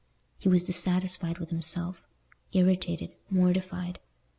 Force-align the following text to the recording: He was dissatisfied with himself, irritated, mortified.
He 0.39 0.49
was 0.49 0.63
dissatisfied 0.63 1.37
with 1.37 1.49
himself, 1.51 2.07
irritated, 2.53 3.11
mortified. 3.29 3.99